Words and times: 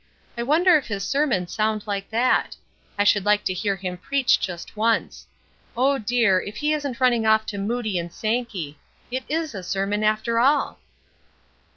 "I 0.35 0.41
wonder 0.41 0.75
if 0.77 0.87
his 0.87 1.07
sermons 1.07 1.53
sound 1.53 1.85
like 1.85 2.09
that? 2.09 2.55
I 2.97 3.03
should 3.03 3.23
like 3.23 3.43
to 3.43 3.53
hear 3.53 3.75
him 3.75 3.97
preach 3.97 4.39
just 4.39 4.75
once. 4.75 5.27
Oh, 5.77 5.99
dear! 5.99 6.39
if 6.41 6.55
he 6.57 6.73
isn't 6.73 6.99
running 6.99 7.27
off 7.27 7.45
to 7.45 7.59
Moody 7.59 7.99
and 7.99 8.11
Sankey. 8.11 8.79
It 9.11 9.25
is 9.29 9.53
a 9.53 9.61
sermon 9.61 10.03
after 10.03 10.39
all!" 10.39 10.79